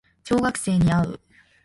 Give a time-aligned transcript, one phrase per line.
[0.23, 1.19] 小学生に会う